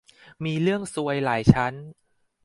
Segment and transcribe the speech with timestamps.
[0.43, 1.73] มีเรื่องซวยหลายชั้น